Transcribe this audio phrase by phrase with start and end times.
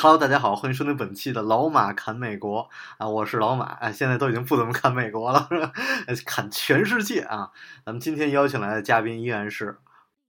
[0.00, 2.68] Hello，大家好，欢迎收听本期的老马侃美国
[2.98, 5.72] 啊，我是老马啊，现在都已经不怎么侃美国了，是吧？
[6.24, 7.50] 侃全世界啊。
[7.84, 9.76] 咱们今天邀请来的嘉宾依然是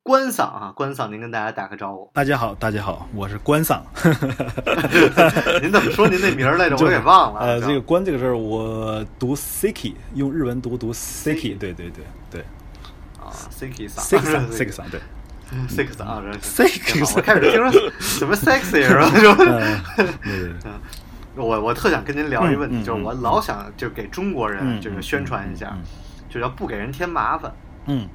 [0.01, 2.09] 关桑啊，关桑，您跟大家打个招呼。
[2.15, 3.85] 大家好，大家好，我是关桑。
[5.61, 6.75] 您怎么说您那名儿来着？
[6.75, 7.39] 我给忘了。
[7.39, 11.55] 呃，这个“关”这个字儿，我读 “siki”，用日文读读 “siki”。
[11.59, 12.41] 对对对对
[13.21, 14.99] 啊，siki 桑，siki 桑， siki 桑，对。
[15.67, 19.09] Six 啊，这 six，我开始听说什么 sexy 是吧？
[19.19, 19.31] 就
[20.25, 20.55] 嗯，
[21.35, 25.81] 我我特想跟您聊一个问题，嗯就是我老想就给中国人嗯这个宣传一下嗯，
[26.29, 27.51] 就要不给人添麻烦。
[27.87, 28.07] 嗯，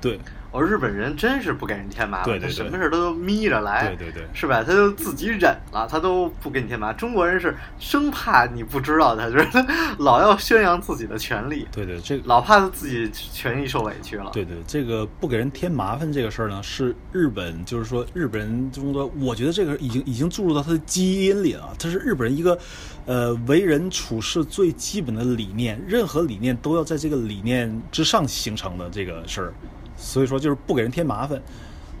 [0.00, 0.18] 对
[0.50, 4.64] 我日本人真是不给人添麻烦，对对对他什么事都眯着来，对对对是吧？
[4.64, 6.96] 他就自己忍了，他都不给你添麻烦。
[6.96, 9.64] 中国人是生怕你不知道他，就是他
[10.00, 14.30] 老要宣扬自己的权利，对对，这个老怕他自己权益受委屈了。
[14.32, 21.74] 对对，这个不给人添麻烦这个事儿呢，是日本，就是说日本人中的，我觉得这个已经已经注入到他的基因里了。
[21.78, 22.58] 这是日本人一个，
[23.04, 29.52] 呃，为人处事最基本的理念，任何理念都要在这个理念之上形成的这个事儿。
[29.98, 31.38] 所以说，就是不给人添麻烦。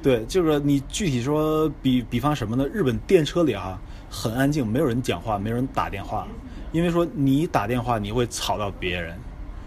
[0.00, 2.64] 对，就是你具体说，比比方什么呢？
[2.72, 6.26] 日本电车里啊，很安静，没有人讲话，没有人打电话，
[6.72, 9.14] 因为说你打电话你会吵到别人。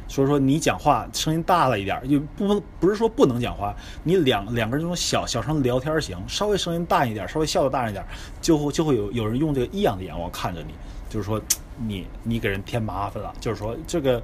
[0.08, 8.06] 所以说你讲话声音大了一点，就不不是说不能讲话，你两两个人这种小小声聊天行，稍微声音大一点，稍微笑的大一点，
[8.42, 10.74] 就会就会有有人用这个异样的眼光看着你，
[11.10, 11.42] 就是说
[11.78, 14.22] 你你给人添麻烦了， 就是说这个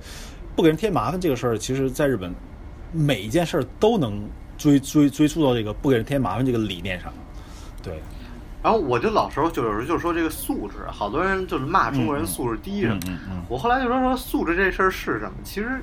[0.57, 2.35] 不给人添麻烦这个事儿，其实在日本
[2.91, 4.27] 每一件事儿都能
[4.57, 7.11] 追追追溯到这个不给人添麻烦这个理念上，
[7.83, 8.01] 对，
[8.63, 12.99] 然后我就老时候就有时候就说这个素质，好多人就是骂中国人素质低什么。
[13.07, 15.33] 嗯嗯嗯我后来就说说素质这事儿是什么？
[15.43, 15.81] 其实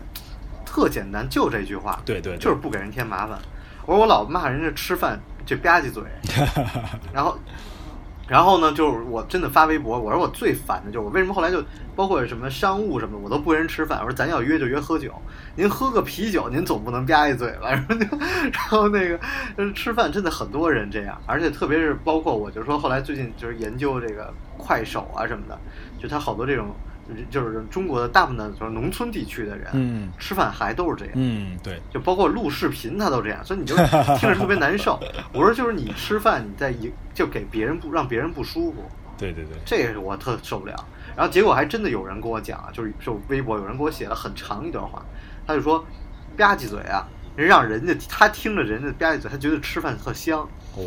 [0.65, 2.01] 特简单，就这句话。
[2.05, 3.39] 对对对就是不给人添麻烦。
[3.87, 6.03] 我说我老骂人家吃饭就吧唧嘴，
[7.13, 7.39] 然后。
[8.27, 11.62] 然后呢，就是我真的发微博，我说我最烦的就是我为什么后来就
[11.95, 13.99] 包括什么商务什么的，我都不跟人吃饭。
[14.01, 15.12] 我说咱要约就约喝酒，
[15.55, 17.71] 您喝个啤酒，您总不能吧一嘴吧？
[17.71, 19.19] 然后就，然后那个
[19.75, 25.59] 吃饭真的很多人这样，而且特别是包括我，就说后来最近就是研究这个快手啊什么的，
[25.99, 26.75] 就他好多这种
[27.31, 33.77] 就是中国的大部分的就是农村地区的人，嗯吃饭还都是这样，嗯对，就包括录视频，他都这样，所以你就
[34.19, 34.99] 听着特别难受。
[35.33, 38.85] 我说就是你吃饭，你在一就给别人不让别人不舒服，
[39.19, 40.75] 对对对，这个是我特受不了。
[41.17, 45.05] 然后结果还真的有人跟我讲啊，就是就微博有人给我写了很长一段话，
[45.47, 45.85] 他就说
[46.37, 50.41] 吧唧嘴啊，让人家他听着人家吧唧嘴，他觉得吃饭特香。
[50.77, 50.83] 哦。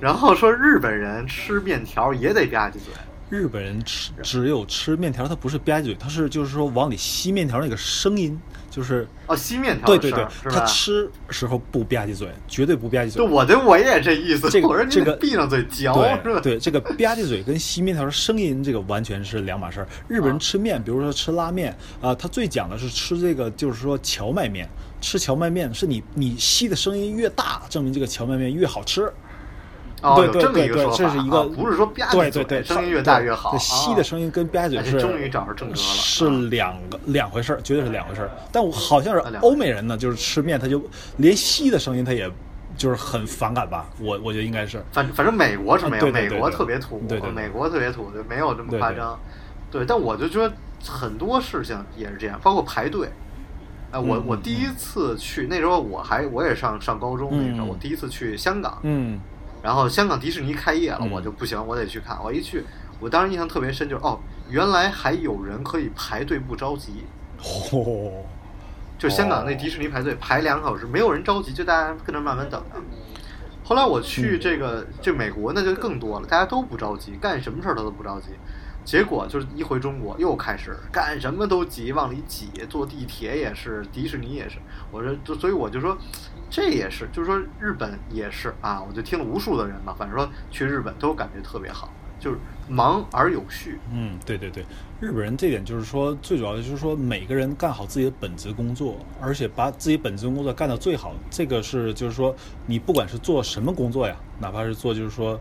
[0.00, 2.94] 然后说日本人吃面条也得吧唧嘴，
[3.32, 8.38] 日本人吃只有吃面条，他不是吧唧嘴，他是就是说往里吸面条那个声音，
[8.70, 10.26] 就是哦，吸面条对对对？
[10.50, 13.12] 他吃时候不吧唧嘴，绝对不吧唧嘴。
[13.12, 19.88] 就我觉得我也这意思，这个我说你这个闭上嘴嚼是对，这个吧唧嘴跟吸面条的声音，这个完全是两码事儿。
[20.08, 24.68] 日本人吃面，比如说吃拉面啊、他最讲的是吃这个，就是说荞麦面。
[25.00, 29.10] 吃荞麦面是你你吸的声音越大，证明这个荞麦面越好吃。
[30.02, 38.30] 哦，对对有这么一对对，个说法，这是一个、啊不是说吧唧嘴对对对，声音越大越好，对吸的声音音跟吧唧嘴是终于找着正格了是啊两个两回事儿，绝对是两回事儿。
[38.50, 40.82] 但我好像是欧美人呢，就是吃面他就
[41.16, 42.30] 连吸的声音他也
[42.76, 44.82] 就是很反感吧，我我觉得应该是。
[44.92, 47.00] 反反正美国是没有，美国特别土，
[47.34, 49.18] 美国特别土，就没有这么夸张。
[49.70, 50.52] 对，但我就觉得
[50.86, 53.08] 很多事情也是这样，包括排队。
[53.90, 59.20] 哎，我我第一次去那时候我还我也上上高中那时候，嗯我第一次去香港，嗯
[59.62, 62.18] 然后香港迪士尼开业了，嗯我就不行，我得去看。
[62.22, 62.64] 我一去，
[62.98, 64.18] 我当时印象特别深，就是哦，
[64.50, 67.04] 原来还有人可以排队不着急。
[67.40, 68.10] 嚯、
[68.98, 72.76] 就香港那迪士尼排队排两个小时，没有人着急，就大家跟那慢慢等着。
[73.64, 78.28] 后来我去这个就美国，那就更多了，大家都不着急，干什么事儿他都不着急。
[78.84, 84.58] 结果就是一回中国又开始干什么都急，往里挤，坐地铁也是，迪士尼也是。
[84.90, 85.96] 我说，所以我就说，
[86.50, 92.36] 这也是，就是说日本也是啊，我就听了无数的人嘛，反正说去日本都感觉特别好，就是
[92.68, 93.78] 忙而有序。
[93.92, 94.64] 嗯，对对对，
[95.00, 101.14] 日本人这点就是说，最主要的就是说，每个人干好自己的本职工作，而且把自己本职工作干到最好。
[101.30, 102.34] 这个是就是说，
[102.66, 105.40] 你不管是做什么工作呀，哪怕是做就是说，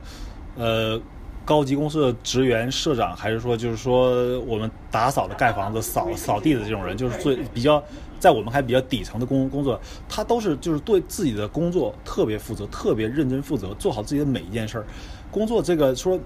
[0.55, 0.99] 呃，
[1.43, 7.83] 高级公司的职员、社长，还是说就是说我们打扫的、盖房子、扫扫地的这种人，就是最比较
[8.19, 14.85] 在我们还比较底层的工工作，他都是就是对自己的工作特别负责、特别认真负责，做好自己的每一件事儿。
[15.31, 16.19] 工作这个说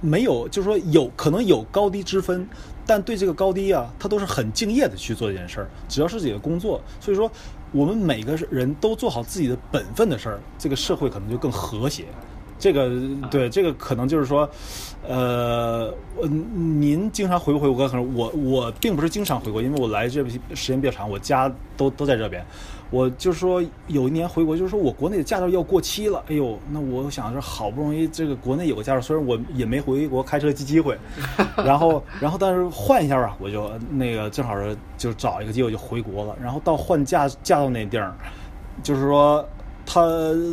[0.00, 2.48] 没有，就是说有可能有高低之分，
[2.86, 7.30] 但对这个高低啊，他都是很敬业的去做这件事儿，只要是自己的工作，所以说
[7.70, 12.06] 我们每个人都做好自己的本分的事儿，这个社会可能就更和谐。
[12.62, 12.88] 这个
[13.28, 14.48] 对这个可能就是说，
[15.04, 17.88] 呃，呃您经常回不回国？
[17.88, 22.46] 可能我我并不是经常回国，因为我来这边时间比较长，我家都都在这边。
[22.88, 30.96] 我就是说有一年回国，就是说我国内的驾照要过期了，哎呦，那我想说好不容易这个国内有个驾照，虽然我也没回国开车机机会，
[31.66, 38.14] 然后然后但是换一下吧，我就那个正好是就找一个机会就回国了，然后到换驾驾照那地儿，
[38.84, 39.44] 就是说。
[39.84, 40.00] 他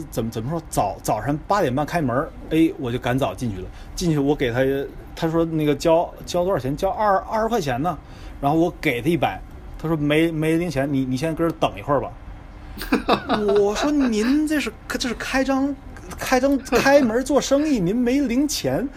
[0.10, 0.62] 怎么怎么说？
[0.70, 3.68] 早早上八点半开门，哎，我就赶早进去了。
[3.96, 4.60] 进去我给他，
[5.16, 6.76] 他说那个交交多少钱？
[6.76, 7.98] 交二二十块钱呢。
[8.42, 9.40] 然后我给他一百，
[9.78, 12.12] 他说没没零钱，你你先搁这等一会儿吧。
[13.56, 15.76] 我说您这是这是开张
[16.18, 18.88] 开张开门做生意，您没零钱，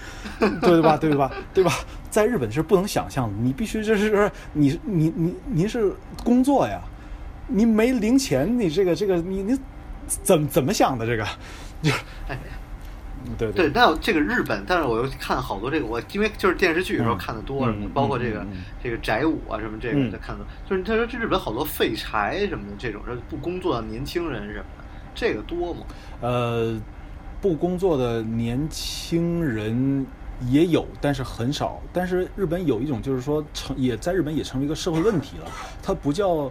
[0.60, 0.96] 对吧？
[0.96, 1.30] 对吧？
[1.52, 1.72] 对吧？
[2.10, 5.92] 在日本是不能想象的，你必须就是你你你您是
[6.24, 6.80] 工作呀，
[7.48, 9.58] 你没零钱，你这个这个你你。
[10.22, 11.24] 怎怎么想的这个？
[11.82, 11.90] 就
[12.28, 12.38] 哎，
[13.36, 18.46] 对对，那这个日本，但是我又看好多这个，我因为就是电视剧有时候看的多什么，包括这个
[18.82, 25.80] 这个宅舞啊什么这个在看的，就是他说这日本好多废柴什么的这种，不工作的年轻人什么的，这个多吗？
[26.20, 26.80] 呃，
[27.40, 30.06] 不工作的年轻人
[30.48, 31.80] 也有，但是很少。
[31.92, 35.50] 但是日本有一种就是说成也在日本也成为一个社会问题了，
[35.82, 36.48] 它不叫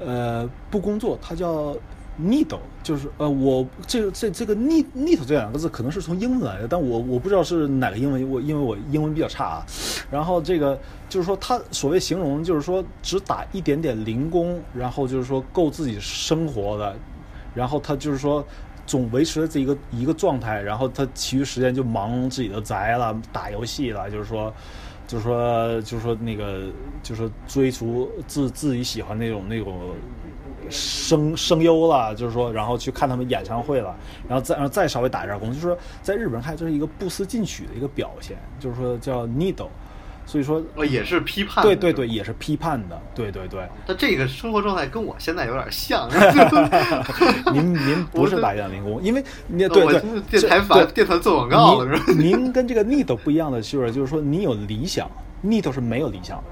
[0.00, 1.76] 呃不工作，它叫。
[2.18, 9.66] Needle 就是呃，我这个这这个 need need 这两个字可能是从英文来的，但我我不知道是哪个英文，我因为我英文比较差啊。
[10.10, 10.78] 然后这个
[11.08, 16.94] 就是说，他所谓形容就是说只打一点点零工，然后就是说够自己生活的，
[17.54, 18.44] 然后他就是说
[18.86, 24.52] 总维持这一个一个状态，然后他其余时间就忙自己的宅了，打游戏了，就是说
[25.06, 26.64] 就是说就是说那个
[27.02, 29.94] 就是追逐自自己喜欢那种那种。
[30.68, 33.96] 声声优了，就是说，然后去看他们演唱会了，
[34.28, 39.68] 然后再然后再稍微打一下工，就是说，在日本人看这是一个不思进取的一个表现，就是说叫 needle，
[40.26, 43.66] 所以说哦也是批判，对对对，也是批判的，对对对。
[43.86, 46.08] 那这个生活状态跟我现在有点像。
[47.52, 52.12] 您您不是打样零工，因为您对对电台反电台做广告了是吧？
[52.16, 55.10] 您跟这个 needle 不一样的就是就是说你有理想
[55.44, 56.44] ，needle 是没有理想的，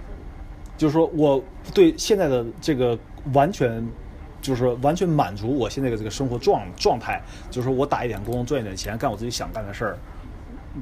[0.76, 2.98] 就是说我对现在的这个
[3.32, 3.84] 完全。
[4.40, 7.20] 就是完全满足我现在的这个生活状状态，
[7.50, 9.98] 就是说我打一点工，赚一点钱，干我自己想干的事儿。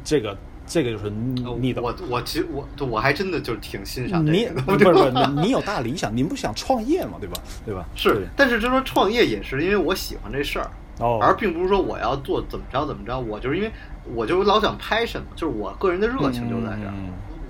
[0.05, 0.37] 这个
[0.67, 1.11] 这个就是
[1.59, 1.81] 你的。
[1.81, 5.11] 我我其实我我还真的就是挺欣赏你，不是不是，
[5.41, 7.43] 你有大理想，您不想创业嘛，对吧？
[7.65, 7.87] 对吧？
[7.95, 13.73] 是，但是就说创业也是因为我喜欢这事儿，哦，而并不是说我要做怎么着怎么着，我就是因为
[14.15, 16.93] 我就老想拍什么，就是我个人的热情就在这儿。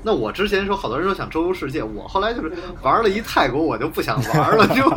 [0.07, 4.65] 那我之前说，好多人都想周游世界，我后来就是玩了一泰国，我就不想玩了。
[4.73, 4.89] 就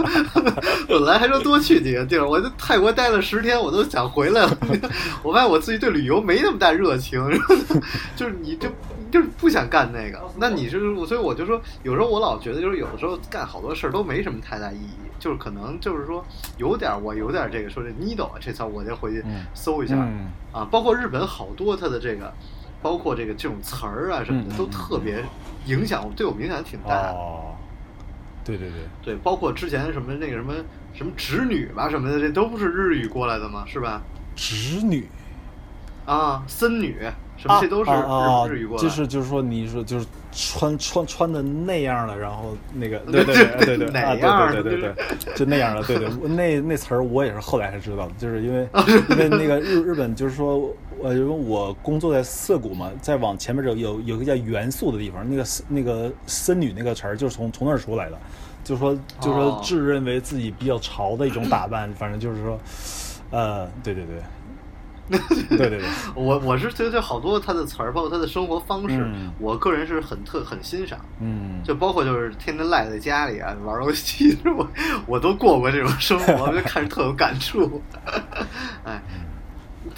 [0.87, 4.55] 本来还说多去几个地儿，我在泰国待了十天，我都想回来了。
[5.23, 7.19] 我发现我自己对旅游没那么大热情，
[8.15, 8.69] 就是你就
[9.09, 10.21] 就是不想干那个。
[10.37, 16.23] 那你是，所以我就说，有时候我老觉得，就是有的时候干好多事儿都没什么太大意义，就是可能就是说
[16.57, 19.23] 有点我有点这个说这 needle 这词，我就回去
[19.55, 19.95] 搜一下
[20.51, 22.31] 啊，包括日本好多它的这个。
[22.81, 25.23] 包括这个这种词儿啊什么的，都特别
[25.65, 27.11] 影响对我们影响挺大。
[27.11, 27.55] 哦，
[28.43, 30.53] 对对对对，包括之前什么那个什么
[30.93, 33.63] 什么侄女吧什么的，这都不是日语过来的吗？
[33.67, 34.01] 是吧？
[34.35, 35.07] 侄女
[36.05, 36.97] 啊，孙女
[37.37, 38.81] 什么这都是日日语过来。
[38.83, 44.15] 就是就是说，你说就是穿穿穿的那样了，然后那个 对对对对对啊
[44.51, 48.67] 对对对对对，就那样了对对，那那词儿我也是后来才知道的，就是因为
[49.09, 50.73] 因为那个日日本就是说。
[51.01, 58.19] 呃，因为我工作在涩谷嘛，再往前面有有有个叫元素的地方，那个那个森女那个词儿就是从从那儿出来的，
[58.65, 62.59] 就是说就是说自认为自己比较潮的一种打扮，反正就是说，
[63.31, 64.15] 呃，对对对，
[65.49, 65.81] 对对对，
[66.15, 69.05] 我我是觉得好多他的词儿，包括他的生活方式，
[69.39, 74.67] 我个人是很特很欣赏，嗯，就包括就是天天赖在家里啊玩游戏， 我
[75.07, 77.81] 我都过过这种生活，就看着特有感触，
[78.85, 79.01] 哎。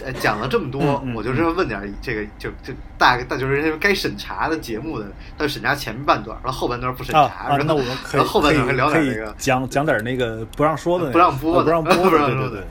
[0.06, 5.06] 哎，讲了这么多，我就是问点这个，就就大概，大就是该审查的节目的，
[5.38, 7.56] 他审查前半段，然后后半段不审查。
[7.58, 12.66] 那我们可以后半段聊点那个，讲讲点那个不让说的，不让播的，不让播，不让说的。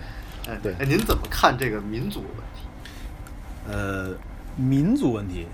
[0.51, 2.63] 哎，对，哎，您怎么看这个民族问题？
[3.69, 4.13] 呃，
[4.57, 5.47] 民族问题，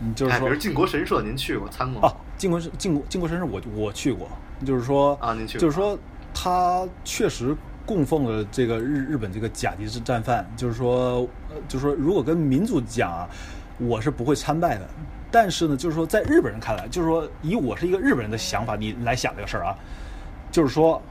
[0.00, 2.08] 你，就是哎，比如靖国神社，您去过参过吗？
[2.08, 4.28] 啊，靖国靖国靖国神社我我去过，
[4.64, 5.98] 就是说啊您去过就是说
[6.32, 13.28] 他确实供奉了这个日日本这个甲级战犯，就是说呃就是说如果跟民族讲啊，
[13.78, 14.88] 我是不会参拜的。
[15.30, 19.76] 但是呢，就是说在日本人看来，就是说以我是一个日本人的想法，你来想这个事儿啊，
[20.50, 21.02] 就是说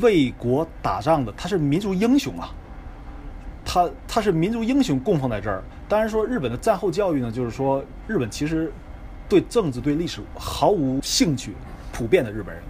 [0.00, 2.54] 为国打仗的他是民族英雄啊，
[3.64, 5.64] 他他是民族英雄供奉在这儿。
[5.88, 8.72] 当然说日本的战后教育呢，就是说日本其实
[9.28, 11.54] 对政治对历史毫无兴趣，
[11.92, 12.62] 普遍的日本人，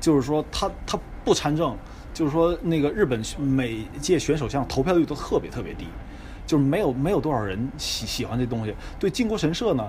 [0.00, 1.76] 就是说他他不参政，
[2.14, 5.86] 就是说那个日本每届选首相投票率都特别特别低，
[6.46, 8.74] 就是没有没有多少人喜喜欢这东西。
[8.98, 9.86] 对靖国神社呢，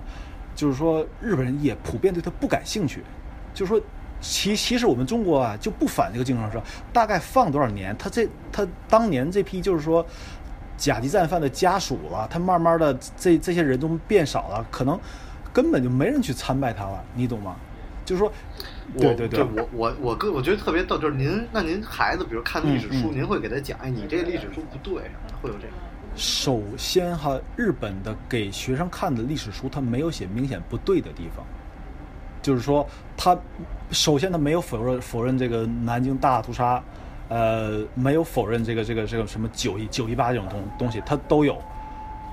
[0.56, 3.02] 就是说日本人也普遍对他不感兴趣，
[3.54, 3.82] 就是说。
[4.24, 10.04] 其其实我们中国啊就不反这个靖国神社，大概放多少年，他这他当年这批就是说
[10.78, 14.98] 甲级战犯的家属了，他慢慢的这这些人都变少了，可能
[15.52, 17.58] 根本就没人去参拜他了，你懂吗？
[18.06, 18.32] 就是说，
[18.98, 25.04] 对对对，我我我个我觉得特别逗，就是您那您孩子比如看历史书，您会给他讲，哎，你这个历史书不对
[25.42, 25.76] 会有这样。
[26.16, 31.46] 首先哈，日本的给学生看的历史书，他没有写明显不对的地方，
[32.42, 33.36] 就是说，他
[33.94, 36.82] 首先他没有否认否认这个南京大屠杀，
[37.30, 41.62] 呃，没有否认这个这个这个什么九一九一八这种东东西，他都有，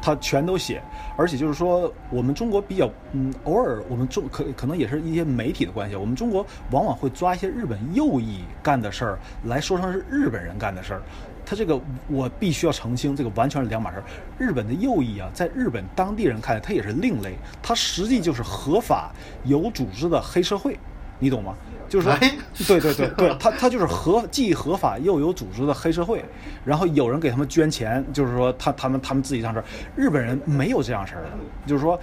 [0.02, 0.82] 他全都写，
[1.16, 11.02] 而且就是说，我们中国比较，嗯，偶尔我们中可可能也是一些媒体的关系，我们中国往往会抓一些日本右翼干的事儿来说成是日本人干的事儿。
[11.44, 14.04] 他这个我必须要澄清，这个完全是两码事儿。
[14.38, 19.10] 日本的右翼啊，在日本当地人看来，他也是另类，他实际就是合法
[19.44, 20.78] 有组织的黑社会，
[21.20, 21.54] 你懂吗？
[21.88, 22.32] 就是说哎，
[22.66, 26.24] 对对对对， 他他就是合既合法又有组织的黑社会，
[26.64, 29.64] 然后有人给他们捐钱，就是说他他们他们自己上这儿。
[29.96, 31.28] 日本人没有这样事儿的，
[31.66, 31.98] 就是说。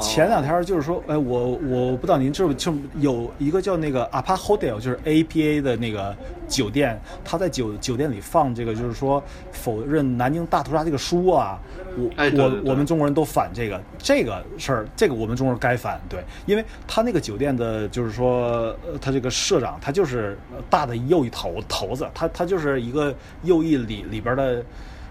[0.00, 6.14] 前两天就是说，哎，我我不知道您知不就有一个叫那个 APA Hotel，就是 APA 的那个
[6.46, 11.58] 酒店，他在酒酒店里放这个，就是说否认南京大屠杀这个书啊，
[11.96, 20.38] 我我哎对对对我们中国人都反这个这个事儿，这个我们中国人该反，对，因为他那个酒店的，就是说，呃他这个社长他就是
[20.70, 24.64] 大的右翼头头子，他他就是一个右翼里里边的。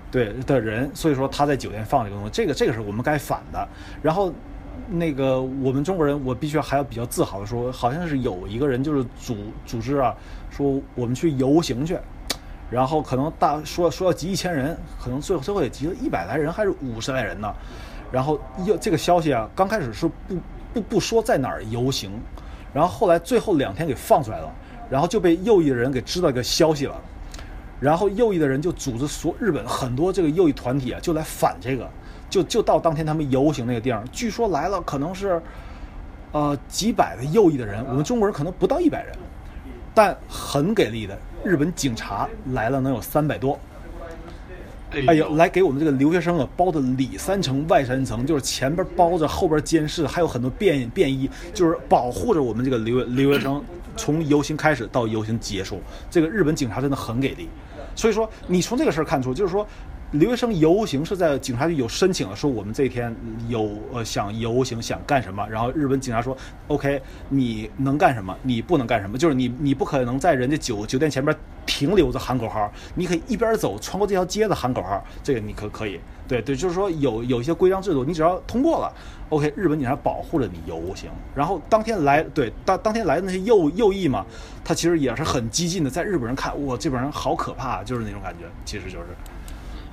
[0.10, 3.68] 对的人，所以说他在酒店放这个东西，这个这个是我们该反的。
[4.02, 4.32] 然后，
[4.90, 10.16] 那个我们中国人，我必须还要比较自豪的说，好像是有一个人就是组组织啊，
[10.50, 11.98] 说我们去游行去，
[12.70, 17.54] 然后可能大说说要集一千人，可能最后最后也集了一百来人还是五十来人呢。
[18.12, 20.36] 然后又这个消息啊，刚开始是不
[20.74, 22.12] 不不说在哪儿游行，
[22.74, 24.50] 然后后来最后两天给放出来了，
[24.90, 26.96] 然后就被右翼的人给知道一个消息了。
[27.80, 31.88] 然后右翼的人就组织所日本很多这个右翼团体啊，就来反这个，
[32.30, 35.42] 就就到当天他们游行那个地儿，据说来了可能是，
[36.34, 39.16] 呃几百的右翼的人，我们中国人可能不到一百人，
[39.94, 43.58] 但很给力的，日本警察来了能有三百多，
[45.08, 53.64] 哎呦，来给我们这个留学生啊包的里三层外三层，就是前边包着，后边监视，还有很多便便衣，就是保护着我们这个留留学生
[53.96, 55.80] 从游行开始到游行结束。
[56.12, 57.48] 这个日本警察真的很给力，
[57.96, 59.66] 所以说你从这个事儿看出，就是说。
[60.12, 63.14] 留学生游行是在警察局有申请了，说我们这一天
[63.50, 66.36] 有呃想游行想干什么，然后日本警察说
[66.68, 71.36] OK，你能干什么，你不能干什么，就是你你不可能在人家酒酒店前边
[71.66, 78.94] 停留着喊口号，你可以一边走穿过这条街子喊口号，这个你可可以，对对，就是说有有一些规章制度，你只要通过了
[79.28, 84.26] ，OK，日本警察保护着你游行，然后当天来对当当天来的那些右右翼嘛，
[84.64, 89.08] 他其实也是很激进的，在日本人看哇这帮人好可怕，就是那种感觉，其实就是。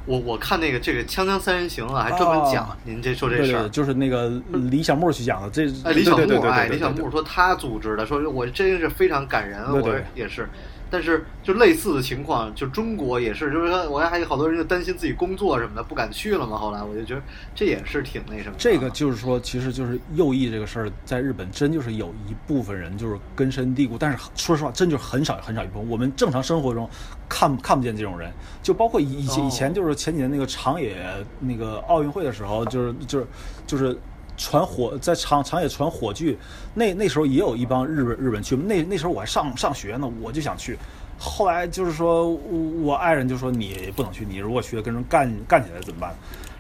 [0.06, 3.68] 我我看那个这个《锵锵三人行》啊，还专门讲哦您这说这事。
[3.70, 10.48] 就是那个李小牧去讲的，这哎，李小牧，哎，李小牧说他组织的，说我真是非常感人，我也是。
[10.94, 16.56] 但是就类似的情况，就中国也是，就是说，我看还有好多人就担心自己工作什么的不敢去了嘛。
[16.56, 17.22] 后来我就觉得
[17.52, 18.54] 这也是挺那什么。
[18.56, 25.90] 这个就是说，其实就是右翼这个事儿，在日本真就是有一部分人就是根深蒂固，但是说实话，真就是很少很少一部分。
[25.90, 26.88] 我们正常生活中
[27.28, 28.32] 看看不见这种人，
[28.62, 30.96] 就包括以以前以前就是前几年那个长野
[31.40, 33.26] 那个奥运会的时候，就是就是
[33.66, 33.98] 就是。
[34.36, 36.36] 传火在长长野传火炬，
[36.74, 40.78] 那那时候也有一帮日本日本去，那那时候我还上上学呢，我就想去。
[41.18, 46.14] 后来就是说我我爱人就说你不能去，你如果去了跟人干干起来怎么办？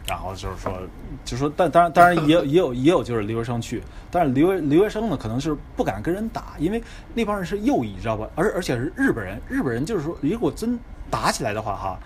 [0.06, 0.72] 然后就是说，
[1.24, 6.82] 就说，但当然，当然也有 也有也有就是留学生去，但是留留学生呢，可能是不敢跟人打，因为
[7.14, 8.28] 那帮人是右翼，知道吧？
[8.34, 10.78] 而而且是日本人，日本人就是说，如果真
[11.10, 11.98] 打起来的话，哈，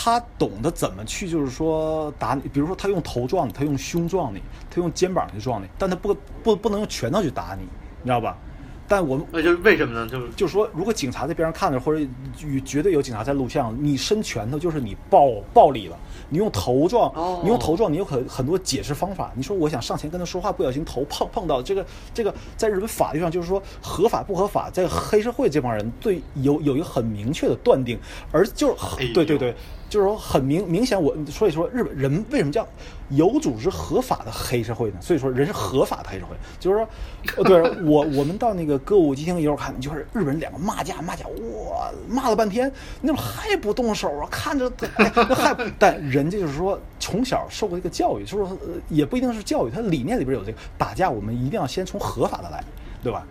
[0.00, 4.40] 他懂得怎么去，就是说打你，比如说他用头撞你，他用胸撞你，
[4.70, 7.64] 他用肩膀去撞你，但他不不不能用拳头去打你，
[8.02, 8.38] 你知道吧？
[8.86, 10.08] 但我们那就是为什么呢？
[10.08, 12.00] 就是就是说，如果警察在边上看着，或者
[12.42, 15.98] 与绝对有警察在录像，你伸拳头就是你暴暴力了。
[16.30, 19.32] 你用头撞，哦你用头撞，你有很很多解释方法。
[19.34, 27.98] 你说我想上前跟他说话，不小心头碰碰到这个这个，在日本法律上就是说合法不合法，在黑社会这帮人对有有一个很明确的断定，
[28.30, 29.54] 而就是哎对对对。
[29.88, 32.66] 就是说很明明显我，所以说日本人为什么叫
[33.08, 34.96] 有组织合法的黑社会呢？
[35.00, 44.28] 所以说人是合法的黑社会，就是说，对我我们到那个歌舞伎町一会儿看，就是日本人两个骂架骂架，哇骂了半天，那会儿还不动手啊？
[44.30, 52.62] 看着哎那还不，但人家就是说从小受过这个教育，就是说也不一定是教育，他理念里边有这个打架，我们一定要先从合法的来，
[53.02, 53.26] 对吧？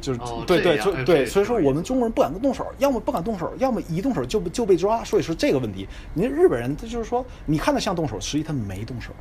[0.00, 9.12] 就是、哦对对，对，所以说我们中国人不敢动手，要么不敢动手，要么一动手就就被抓，所以说这个问题，您日本人他就是说，你看他像动手，实际他没动手。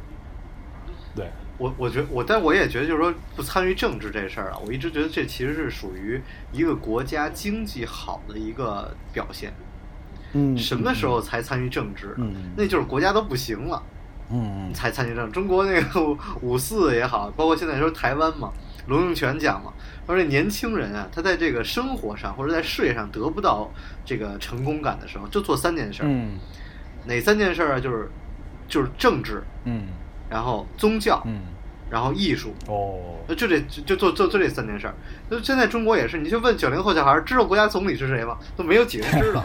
[1.15, 9.51] 对，我我觉得我，但我也觉得就是说不参与政治这事儿啊，我一直觉得这其实是属于一个国家经济好的一个表现。
[10.33, 12.13] 嗯，什么时候才参与政治？
[12.17, 13.81] 嗯那就是国家都不行了。
[14.29, 14.67] 嗯？
[14.67, 15.31] 嗯才参与政治。
[15.31, 18.51] 中国那个五五四也好，包括现在说台湾嘛，
[18.87, 19.73] 龙应泉讲嘛，
[20.05, 23.69] 说这年轻人啊，他在这个生活上或者在事业上得不到
[24.05, 26.05] 这个成功感的时候，就做三件事儿。
[26.09, 26.37] 嗯
[27.05, 27.79] 哪三件事儿啊？
[27.79, 28.09] 就是
[28.67, 29.87] 就是政治，嗯
[30.29, 31.39] 然后宗教，嗯，
[31.89, 32.53] 然后艺术。
[32.67, 34.93] 哦，呃就这就就做做做这三件事儿。
[35.31, 38.37] 就现在中国也是，你就问九零后小孩儿，知道国家总理是谁吗？
[38.57, 39.41] 都没有几个人知道。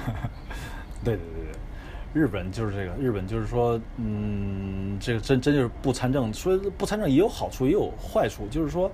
[1.04, 8.90] 对对对对，日本就是这个，日本就是说，嗯，这个真真就是不参政，说不参政也有好处，也有坏处，就是说，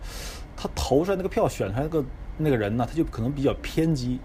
[0.61, 2.05] 他投出来那个票选出来那个
[2.37, 4.19] 那个人呢，他就可能比较偏激。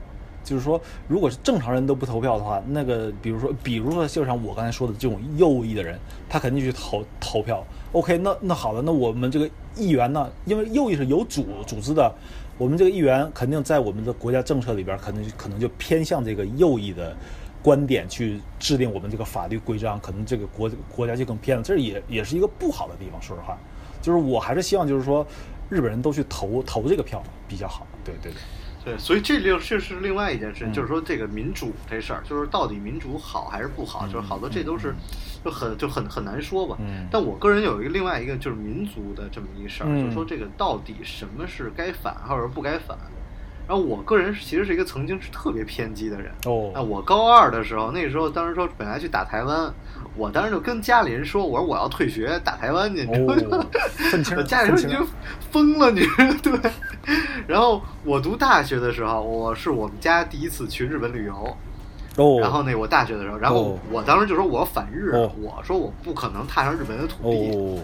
[0.44, 5.98] 就是说，如果是正常人都不投票的话，那个比如说，比如说，就像我刚才说的这种右翼的人，
[6.28, 7.66] 他肯定去投投票。
[7.94, 12.14] OK，那那好了，那我们这个议员呢，因为右翼是有组组织的，
[12.58, 17.16] 我们这个议员肯定在我们的国家政策里边，可能可能就偏向这个右翼的
[17.62, 23.22] 观点去制定我们这个法律规章，可能这个国国家就更偏了，这也也是一个不好的地方。
[23.22, 23.58] 说实话，
[24.02, 25.26] 就是我还是希望就是说，
[25.74, 27.86] 日本人都去投投这个票比较好。
[28.06, 28.38] 对对对。
[28.86, 34.94] 对，所以这另这是另外一件事，嗯就是说这个民主这事儿，就是到底民主好还是不好，就是好多这都是
[35.42, 36.76] 就很就很很难说吧。
[36.82, 42.98] 嗯但我个人有一个另外一个就是民族的这么一事儿，嗯就是说这个到底什么是该反或者不该反。
[43.68, 46.32] 然后我个人其实是一个曾经是特别偏激的人。
[46.46, 49.74] 哦啊，我高二的时候，那个时候当时说本来去打台湾，
[50.16, 53.58] 我当时就跟家里人说，我说我要退学打台湾去，你知道吗？
[53.64, 53.66] 哦，
[54.12, 55.12] 愤青儿，我 家里说愤青儿你就
[55.52, 56.02] 疯了，你
[56.44, 56.72] 对。
[57.48, 61.58] 然后我读大学的时候，我是我们家第一次去日本旅游。
[62.16, 67.52] 哦，然后那我大学的时候，然后哦我当时就说我要反日，哦我说我不可能踏上日本的土地。
[67.58, 67.80] 哦，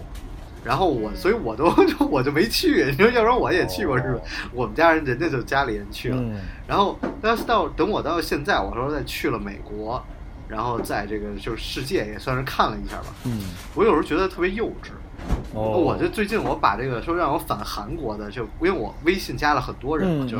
[0.64, 1.72] 然后我，所以我都
[2.10, 2.84] 我就没去。
[2.90, 4.14] 你说，要不然我也去过日本。
[4.14, 4.20] 哦
[4.52, 6.16] 我们家人人家就家里人去了。
[6.18, 10.02] 嗯然后，但是到等我到现在，我说再去了美国，
[10.48, 13.06] 然后在这个就是世界也算是看了一下吧。
[13.24, 13.40] 嗯，
[13.74, 14.90] 我有时候觉得特别幼稚。
[15.52, 20.38] 哦，我就最近我把这个说让我反韩国的，就因为我微信加了很多人嘛，就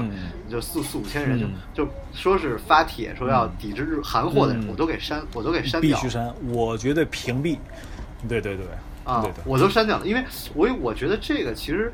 [0.51, 5.97] 就四四五千人，嗯就就说是发帖说要抵制日韩货的人，嗯我都给删，我都给删掉了。
[5.97, 7.59] 必须删，我觉得屏蔽。
[8.29, 8.65] 对对对，
[9.05, 11.93] 啊我都删掉了，因为我我觉得这个其实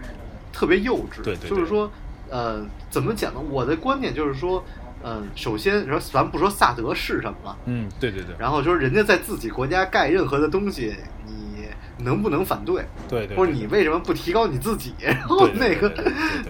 [0.53, 1.23] 特别幼稚。
[1.23, 1.91] 对对对就是说，
[2.29, 3.41] 呃，怎么讲呢？
[3.51, 4.65] 我的观点就是说，
[5.05, 11.56] 嗯、首先说咱们不说萨德是什么了，嗯，对对对，然后就是人家在自己国家盖任何的东西，你
[11.99, 12.85] 能不能反对？
[13.09, 14.95] 对对，或者你为什么不提高你自己？
[14.99, 15.89] 然后那个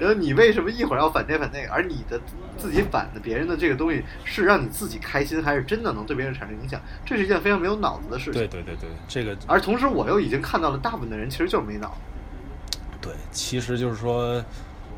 [0.00, 1.72] 然后你为什么一会儿要反这反那个？
[1.72, 2.20] 而你的
[2.56, 6.80] 自己反的别人的这个东西，是让你自己开心，还是真的能对别人产生影响？
[7.04, 8.34] 这是一件非常没有脑子的事情。
[8.34, 11.96] 对对对对，这个而同时，我又已经看到了大部分的人其实就是没脑。
[13.00, 14.44] 对，其实就是说，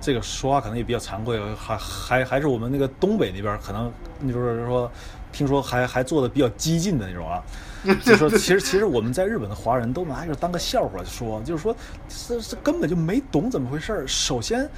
[0.00, 3.92] 这个说话可能也比较惭愧，还还还是我们那个东北那边可能
[4.26, 4.90] 就是说，
[5.30, 7.42] 听说还还做的比较激进的那种啊。
[8.04, 11.74] 就说其实其实我们在日本的华人都拿这个当个笑话说，就是说
[12.08, 14.06] 这这根本就没懂怎么回事儿。
[14.06, 14.68] 首先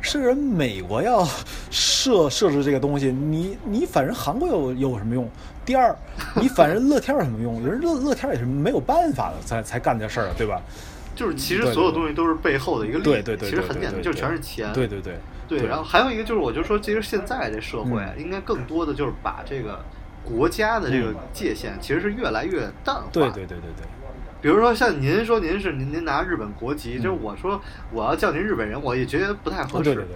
[0.00, 1.26] 是人美国要
[1.70, 5.28] 设设置这个东西，你你反正韩国有有什么用？
[5.64, 5.94] 第二，
[6.40, 7.64] 你反正乐天有什么用？
[7.66, 10.62] 人乐乐天也是没有办法的，才才干这事儿啊，对吧？
[11.16, 14.72] 就是其实所有东西都是背后的一个利益，对对对，其实很简单，就全是钱。
[14.72, 15.14] 对对对
[15.48, 19.82] 对然后还有一个就是，我就说，其实现在这社会应该更多的就是把这个
[20.26, 23.04] 国家的这个嗯界限，其实是越来越淡化。
[23.12, 23.86] 对对对对对。
[24.42, 27.60] 比如说像您说您是您您拿日本国籍，嗯就是我说
[27.90, 29.90] 我要叫您日本人，我也觉得不太合适。
[29.90, 30.14] 哦，对对对，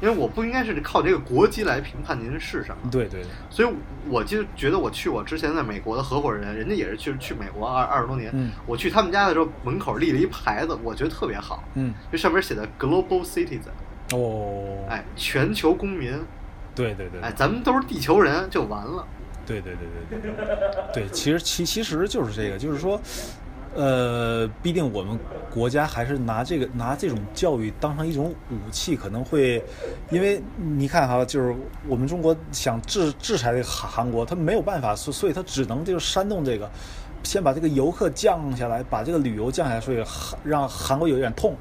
[0.00, 2.90] 因为我不应该是靠这个国籍来评判您是什么。
[2.90, 3.68] 对对对，所以
[4.08, 8.30] 我就觉得我去我之前在美国的合伙人，人家也是去去美国二二十多年。
[8.34, 16.12] 嗯我去他们家的时候，门口立了一牌子，我觉得特别好，嗯，这上面写的 Global Citizen，哦，哎，全球公民，
[16.74, 19.06] 对对对，哎，咱们都是地球人就完了。
[19.46, 20.32] 对对对对
[20.92, 23.00] 对，对，其实其其实就是这个，就是说，
[23.74, 25.18] 呃，毕竟我们
[25.50, 29.62] 国家还是拿这个拿这种教育当成一种武器，可能会，
[30.10, 31.54] 因为你看哈，就是
[31.88, 36.70] 我们中国想制制裁这个韩韩国，他没有办法，所所以他只能就是煽动这个，
[37.22, 41.56] 先把这个游客降下来，把这个旅游降下来，所以韩让韩国有一点痛。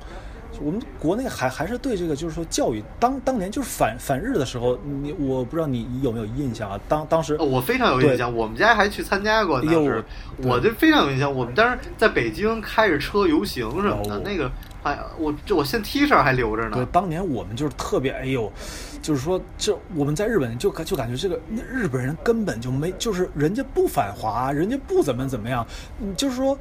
[0.61, 6.79] 我们国内还还是对这个，就是说教育当当年就是反反日的时候，你我不知道你有没有印象啊？
[6.87, 9.61] 当当时哦我非常有印象，我们家还去参加过。
[9.61, 10.03] 当哎呦时
[10.41, 14.51] 对我就非常有印象，我们当时在北京开着车游行什么的，哦那个
[14.83, 16.89] 还我这我现 T 恤还留着呢对，呢。
[16.91, 18.51] 当年我们就是特别哎呦，
[19.01, 25.65] 就是说这我们在日本就感就感觉这个那日本人根本就没，就是人家不反华，人家不怎么怎么样，
[26.01, 26.57] 嗯，就是说，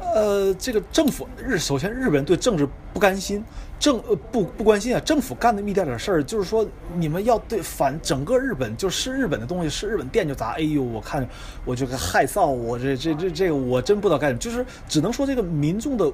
[0.00, 3.44] 呃，这个政府日首先日本人对政治不甘心，
[3.78, 11.26] 政呃不不关心啊，政府干那一点点事儿，就是说你们要对反整个日本，就是日本的东西是日本店就砸，哎呦，我看
[11.64, 16.10] 我这个害臊，我这这这这个我真不知道该怎么，就是只能说这个民众的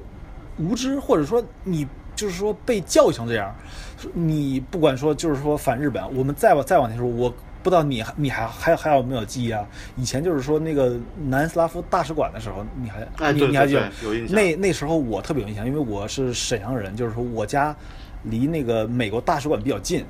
[0.58, 3.54] 无知，或者说你就是说被教育成这样，
[4.12, 7.32] 你不管说就是说反日本，我们再往再往前说，我
[7.66, 9.66] 不知道你还你还还还有没有记忆啊？
[9.96, 17.74] 以前就是说那个南斯拉夫大使馆的时候，你还你哎对对你还记得对有印象那那时候我特别有印象，因为我是沈阳人，就是说我家
[18.22, 20.04] 离那个美国大使馆比较近，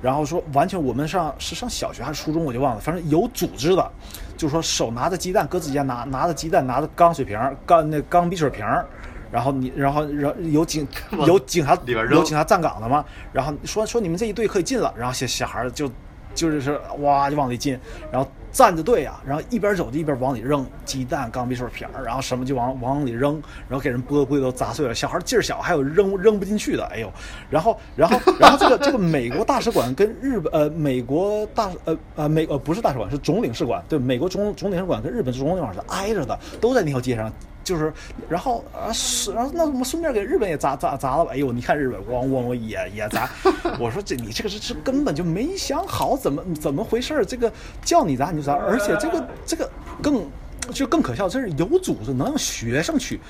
[0.00, 3.92] 然后说完全我们上是上小学还是初中我就忘了，反正有组织的，
[4.38, 8.86] 就是说手拿着鸡蛋，搁自己家拿拿着鸡蛋，拿着钢水瓶儿、钢那钢笔水瓶儿。
[9.30, 10.86] 然后你，然后，然后有警
[11.26, 15.90] 有警察里边有警察站岗的嘛，然后说说你们这一队可以进了，然后小小孩儿就
[16.34, 17.78] 就是哇就往里进，
[18.10, 23.34] 然后站着队啊，然后一边走就一边往里扔鸡蛋、钢笔水瓶儿，然后什么就往往里扔，
[23.68, 24.94] 然后给人玻璃都砸碎了。
[24.94, 27.10] 小孩劲儿小，还有扔扔不进去的，哎呦，
[27.50, 37.32] 然后然后然后这个这个美国大使馆跟日本呃美国大呃呃美呃不是大使馆是总领事馆，对，美国总总领事馆跟日本总领馆是挨着的，都在那条街上。
[37.64, 37.92] 就是，
[38.28, 41.30] 然后啊是，然后那我们顺便给日本也砸砸砸了吧？
[41.32, 43.28] 哎呦，你看日本咣咣咣也也砸，
[43.78, 47.52] 我说这你这个是是根本就没想好怎么怎么回事儿，这个
[47.84, 49.70] 叫你砸你就砸，而且这个这个
[50.02, 50.26] 更
[50.72, 53.20] 就更可笑，这是有组织能让学生去。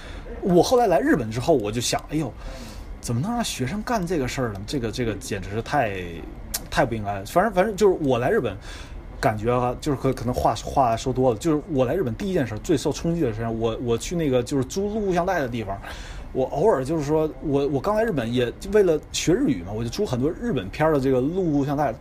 [0.41, 2.33] 我后来来日本之后，我就想，哎呦，
[3.01, 4.61] 怎么能让学生干这个事儿呢？
[4.67, 6.01] 这个这个简直是太
[6.71, 7.25] 太不应该了。
[7.27, 8.57] 反正反正就是我来日本。
[9.23, 15.81] 感觉啊，就是可可能话话说多了，就是我来日本第一件事最受冲击的是，我我去那个就是租录像带的地方，
[16.33, 21.95] 我偶尔就是说我我刚来日本也为了学日语嘛，我就租很多日本片儿的这个录像带，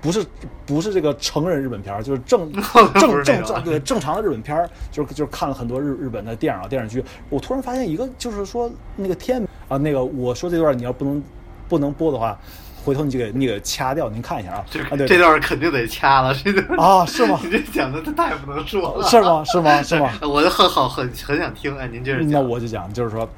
[0.00, 0.24] 不是
[0.64, 2.50] 不是这个成人日本片儿，就是正
[2.98, 11.22] 正正正对正常的日本片儿，就是就是看了很多日日本的电影啊电视剧，我突然发现一个就是说那个天啊那个我说这段你要不能
[11.68, 12.40] 不能播的话。
[12.84, 14.64] 回头你就给你给掐掉，您看一下啊。
[14.70, 19.44] 这啊，对，这段肯定得掐了， 这段啊是吗 你这讲的太不能说了，是吗？
[19.44, 19.82] 是吗？
[19.82, 20.10] 是吗？
[20.22, 22.30] 我就很好很很想听，哎，您接着讲。
[22.30, 23.28] 那我就讲，就是说，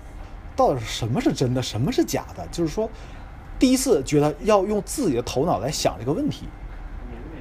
[0.56, 2.46] 到底什么是真的，什么是假的？
[2.50, 2.88] 就是说，
[3.58, 6.48] 第一次觉得要用自己的头脑来想这个问题。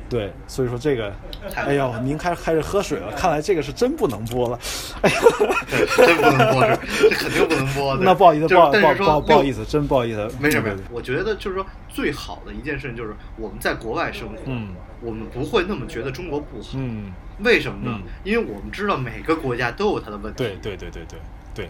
[0.09, 1.11] 对，所以说这个，
[1.55, 4.59] 哎呦，您开开始喝水了，看来这个是真不能播了。
[5.01, 5.21] 哎呀，
[5.69, 6.75] 对，真不能播，这
[7.09, 7.95] 这肯定不能播。
[7.97, 9.65] 对 那不好意思，不好不好但是说不好不好意思。
[9.65, 10.29] 真不好意思。
[10.39, 14.69] 没事没事我觉得就是说，最好的一件事情就是我们在国外生活，嗯
[15.01, 16.69] 我们不会那么觉得中国不好。
[16.75, 17.97] 嗯，为什么呢？
[18.01, 21.19] 嗯因为我们知道每个国家都有它的问题，对对对对对
[21.55, 21.69] 对，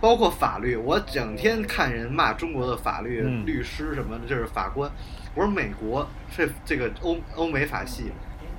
[0.00, 0.76] 包括法律。
[0.76, 4.90] 我整天看人骂中国的法律、嗯律师什么的，就是法官。
[5.34, 8.12] 我说美国这这个欧欧美法系，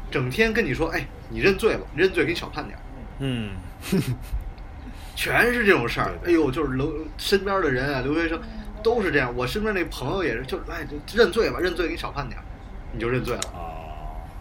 [0.09, 2.81] 整天跟你说，哎，你认罪吧，认罪给你少判点儿。
[3.19, 3.51] 嗯，
[5.15, 6.07] 全是这种事儿。
[6.07, 8.39] 哎对呦，就是留身边的人啊，留学生
[8.83, 9.33] 都是这样。
[9.35, 12.43] 我身边那朋友也是，就是哎，就认罪吧，认罪给你少判点儿，
[12.91, 13.41] 你就认罪了。
[13.53, 13.69] 啊，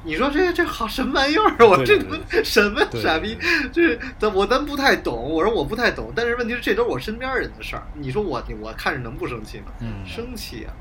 [0.02, 1.66] 你说这这好什么玩意儿啊？
[1.66, 2.00] 我这
[2.42, 3.36] 什么傻逼？
[3.72, 5.30] 这咱我咱不太懂。
[5.30, 7.82] 我说我不太懂，但是问题是这都是我身边人的事儿。
[7.94, 9.66] 你说我我看着能不生气吗？
[9.80, 10.72] 嗯生气啊！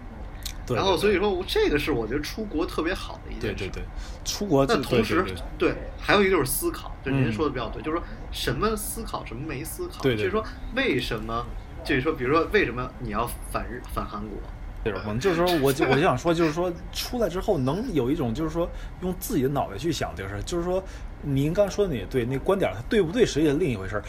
[0.71, 0.75] 对。
[0.75, 3.65] 然后所以说我这个是我觉得出国特别好的一件事。
[3.65, 3.83] 对对对，
[4.23, 10.01] 出国就那同时对对对还有一个就是思考，就您嗯说的比较对，就是说什么思考，什么没思考。
[10.01, 10.43] 对对就是说
[10.75, 11.45] 为什么，
[11.83, 14.37] 就是说，比如说为什么你要反日反韩国？
[14.83, 18.67] 这种可能就是说，我就我就想说，就是说出来之后能有一种，就是说
[19.01, 20.41] 用自己的脑袋去想这个事儿。
[20.41, 20.83] 就是说，
[21.21, 24.03] 您刚说的也对，那观点它对不对，实际是另一回事儿。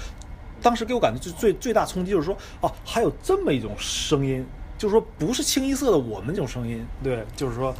[0.63, 4.47] 当时给我感觉就最最大冲击就是说，哦，还有这么一种声音，
[4.83, 7.73] 就是说不是清一色的我们这种声音，对，就是说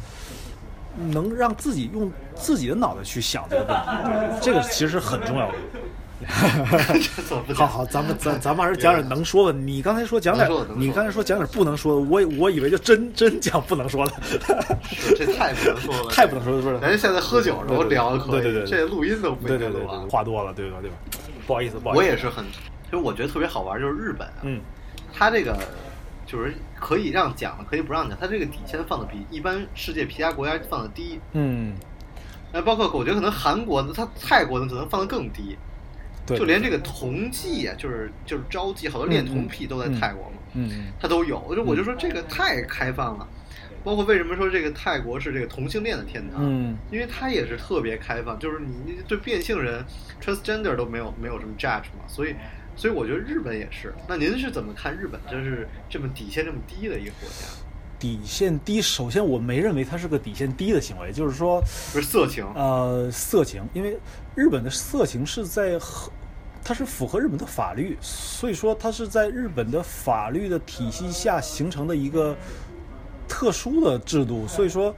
[1.11, 5.51] 能让自己用自己的脑袋去想这个问题，这个其实是很重要？
[7.53, 9.59] 好好，咱们咱 咱们还是讲点能说的。
[9.59, 14.13] 你刚才说讲点你刚才说讲点不能说的，我我以为就真真讲不能说的，
[14.85, 20.09] 是这太不能说了， 太不能说了，说咱现在喝酒的时候聊可以，对对对对这录音都不对对对对，。
[20.09, 20.77] 话多了，对吧？
[20.79, 20.95] 对吧？
[21.45, 22.45] 不好意思，不好意思，我也是很，
[22.85, 24.61] 其实我觉得特别好玩，就是日本啊，嗯
[25.13, 25.57] 它这个
[26.25, 31.19] 就是可以让讲的，可以不让讲，他这个底线放的比一般世界其他国家放的低。
[31.33, 31.73] 嗯，
[32.51, 35.57] 那包括我觉得可能韩国的，它泰国的可能放的更低，
[36.25, 41.39] 对，就连这个同济啊，就是就是招妓，好多恋童癖都在嗯泰国嘛，嗯嗯它都有。
[41.47, 43.27] 我就我就说这个太开放了，
[43.83, 46.39] 包括为什么说这个泰国是这个同性恋的天堂？
[46.41, 49.83] 嗯因为它也是特别开放，就是你你对变性人
[50.21, 52.35] transgender 都没有没有什么 judge 嘛，所以
[52.75, 53.93] 所以我觉得日本也是。
[54.07, 57.45] 那您是怎么看日本就是这么底线这么低的一个国家？
[57.99, 61.61] 底线低，首先我没认为它是个底线低的行为，就是说，
[61.93, 63.97] 不是色情，呃，色情，因为
[64.35, 66.11] 日本的色情是在和，
[66.65, 72.35] 它是符合日本的法律，所以说它是在日本的法律的体系下形成的一个
[73.25, 74.93] 特殊的制度，所以说，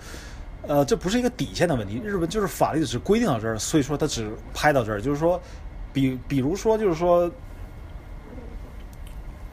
[0.64, 5.40] 呃，这不是一个底线的问题，日本就是法律只规定到这儿，所以说它只拍到这儿，就是说，
[5.94, 7.32] 比比如说就是说。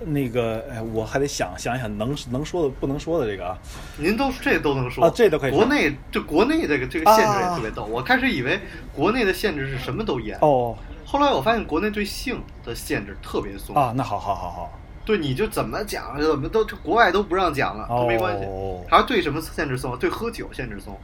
[0.06, 3.58] 那个，哎，我还得想想一想能能说的不能说的这个啊，
[3.96, 5.04] 您都这都能说。
[5.04, 8.60] 啊这都可以国内这国内这个这个限制也特别逗，我开始以为
[8.94, 10.76] 国内的限制是什么都严，哦。
[11.04, 13.76] 后来我发现国内对性的限制特别松。
[13.76, 18.44] 啊，那好好好好，对，你就怎么讲，怎么都这国外都不让讲了，都没关系。
[18.46, 18.82] 哦。
[18.88, 19.94] 还是对什么限制松？
[19.98, 20.98] 对喝酒限制松，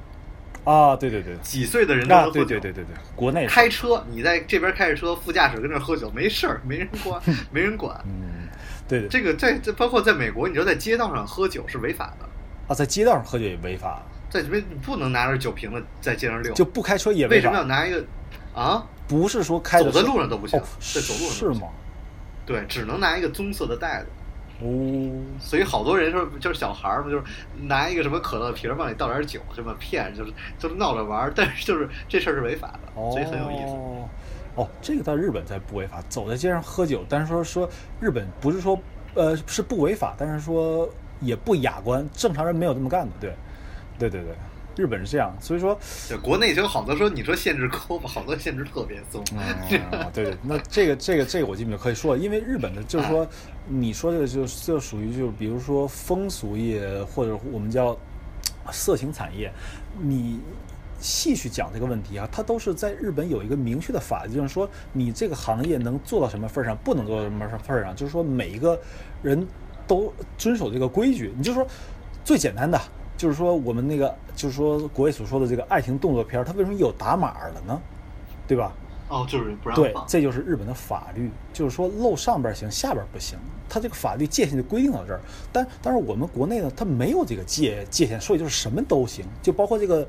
[0.65, 2.45] 啊，对对对，几岁的人都能啊，喝酒。
[2.45, 7.21] 对对对对对，国内开车，你在这边开着车，副驾驶跟那儿喝酒，没事儿，没人管，
[7.53, 8.01] 没人管。
[8.07, 8.48] 嗯，
[8.89, 12.27] 对对，这个在这包括在美国，你知道在街道上喝酒是违法的，
[12.67, 16.53] 啊，在街道上喝酒也违法，在这边你不能拿着酒瓶子在街上溜。
[16.55, 18.05] 就不开车也违法为什么，要拿一个
[18.55, 18.85] 啊？
[19.07, 21.69] 不是说开走在路上都不行哦，在走路上是吗？
[22.45, 24.07] 对，只能拿一个棕色的袋子。
[24.61, 24.67] 哦，
[25.39, 27.23] 所以好多人说，就是小孩儿嘛，就是
[27.63, 33.71] 拿一个什么可乐瓶儿往里倒点酒，这么骗，就是就是闹着玩儿，但是就是这事儿是违法的，哦，所以很有意思。
[33.71, 34.09] 哦，
[34.81, 37.69] 这个在日本才不违法，走在街上喝酒，但是说说
[38.01, 38.79] 日本不是说
[39.15, 40.89] 呃是不违法，但是说
[41.21, 43.35] 也不雅观，正常人没有这么干的，对，
[43.99, 44.35] 对对对，
[44.77, 45.77] 日本是这样，所以说
[46.09, 49.21] 对，国内就有好多说你说限制抠吧，好多限制特别松。
[49.37, 53.27] 啊， 对对，那这个这个这个我基本就可以说了，因为日本的就是说，
[53.67, 57.97] 你说这个就就属于就是比如说风俗业或者我们叫
[58.71, 59.51] 色情产业，
[60.01, 60.39] 你
[60.99, 68.81] 细去讲这个问题啊，它都是在日本有一个明确的法律，就是说你这个行业能做到什么份上，不能做到什么份上，就是说每一个
[69.23, 69.47] 人
[69.87, 71.33] 都遵守这个规矩。
[71.37, 71.67] 你就说
[72.25, 72.81] 最简单的，
[73.17, 77.81] 就是说我们那个就是说国外所说的这个爱情动作片，它为什么有打码的呢？
[78.47, 78.73] 对吧？
[79.09, 79.95] 哦，就是不让对，。
[80.07, 83.39] 这就是日本的法律，就是说露上边儿行，下边儿不行。
[83.69, 85.21] 它这个法律界限就规定到这儿。
[85.53, 90.07] 但但是我们国内呢，它没有这个界界限，所以就是什么都行，就包括这个，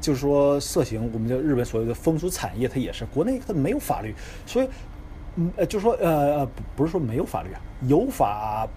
[0.00, 4.14] 就是说色情，我们叫日本所谓的风俗产业，它也是国内它没有法律，
[4.46, 4.68] 所以，
[5.36, 8.68] 嗯呃，就说呃呃，不不是说没有法律啊，有法。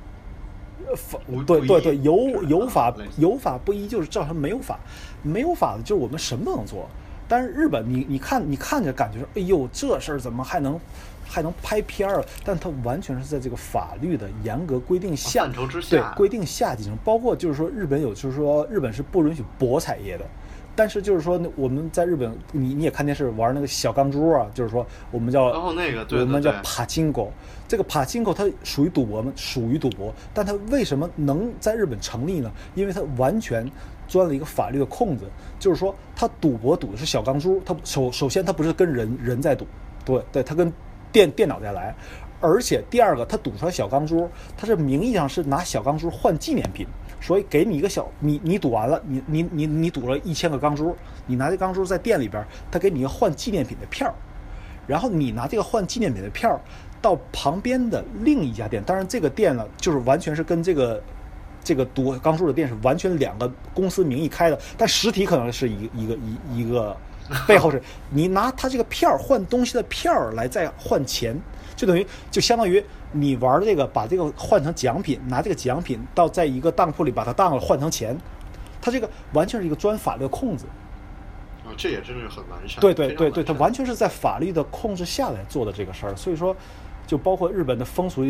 [0.88, 4.80] 呃法对对对，有有法有法不依，就是造成没有法，
[5.22, 6.88] 没有法的就是我们什么都能做。
[7.30, 10.78] 但是日本你，你看你看着感觉说，哎呦，这事儿怎么还能
[11.24, 12.26] 还能拍片儿？
[12.44, 16.98] 但它完全是在这个法律的严格规定下，范畴之对规定下进行。
[17.06, 20.26] 包括就是说，日本有就是说，日本是不允许博彩业的。
[20.76, 27.34] 但是就是说，那我们在日本，你你也看电视玩那个小钢珠啊，就是说我们叫然后那个对我们叫帕金狗。
[27.68, 29.32] 这个帕金狗它属于赌博吗？
[29.36, 32.50] 属于赌博，但它为什么能在日本成立呢？
[32.76, 33.70] 因为它完全
[34.10, 35.24] 钻了一个法律的空子，
[35.58, 39.66] 就是说他赌博赌的是小钢珠，他首首先他不是跟人人在赌，
[40.04, 40.74] 对对，他跟
[41.14, 41.96] 电电脑在来，
[42.42, 46.86] 而且第二个他赌出来小钢珠，他是名义上是拿小钢珠换纪念品。
[47.22, 50.96] 所以给你一个小，你你赌完了，你你你你赌了一千个钢珠，
[51.28, 52.42] 你拿这钢珠在店里边，
[52.72, 54.10] 他给你一个换纪念品的票，
[54.88, 56.58] 然后你拿这个换纪念品的票
[57.02, 61.04] 到旁边的另一家店，当然这个店呢，就是完全是跟这个
[61.64, 66.96] 这个赌钢珠的店是完全两个公司名义开的，但实体可能是一一个一一个
[67.48, 71.40] 背后是你拿他这个票儿换东西的票来再换钱，
[71.76, 78.18] 就等于就相当于你玩这个把这个换成奖品，拿这个奖品到在一个当铺里把它当了换成钱，
[78.82, 80.66] 它这个完全是一个钻法律的空子。
[81.66, 82.80] 哦，这也真是很完善。
[82.82, 86.56] 对对对对，非常完善它完全是在法律的控制下来做的这个事儿，所以说，
[87.06, 88.24] 就包括日本的风俗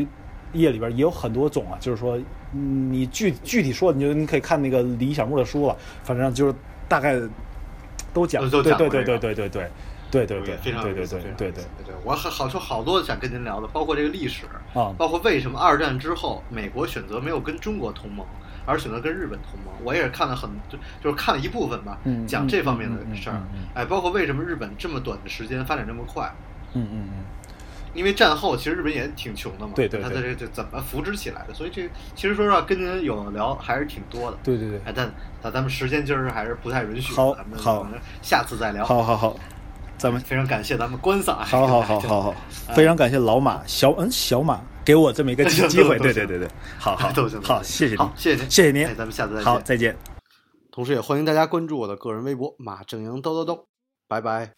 [0.54, 2.18] 业里边也有很多种啊，就是说，
[2.54, 6.54] 嗯你具具体说，你就你可以看那个李小牧的书了，反正就是
[6.88, 7.20] 大概
[8.14, 9.70] 都讲，都对对对讲过这个对对对对
[10.12, 18.26] 对对对非常有意思对对对对对非常有意思对，我好好说好多想跟您聊的，包括这个历史，啊包括为什么二战之后美国选择没有跟中国同盟，
[18.66, 19.72] 而选择跟日本同盟。
[19.84, 23.40] 我也是看了很就就是看了一部分吧，嗯讲这方面的事儿。
[23.76, 26.34] 哎，包括为什么日本这么短的时间发展这么快，
[26.74, 27.24] 嗯嗯嗯。
[27.94, 31.54] 因为战后其实日本也挺穷的嘛，对对对他在这这怎么扶植起来的？
[31.54, 34.38] 所以这其实说实话，跟您有聊还是挺多的。
[34.44, 37.88] 对对对哎，但但咱们时间今儿还是不太允许，好咱们好
[38.22, 38.86] 下次再聊。
[38.86, 39.36] 好好好，
[39.98, 41.38] 咱们非常感谢咱们观赏。
[41.44, 42.36] 好好好好好，
[42.76, 46.48] 非常感谢老马小嗯小马给我这么一个 机机会，对对对对，
[46.78, 49.46] 好好 都行，好，谢谢您好，谢谢您，谢谢您哎，咱们下次再见。
[49.46, 49.98] 好，再见。
[50.72, 53.66] 同时也欢迎大家关注我的个人微博马正阳叨叨叨，
[54.08, 54.52] 拜拜。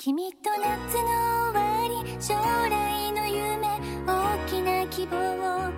[2.21, 3.67] 将来の夢
[4.05, 5.71] 大きな希望